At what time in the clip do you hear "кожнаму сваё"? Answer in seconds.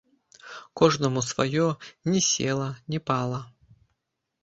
0.81-1.67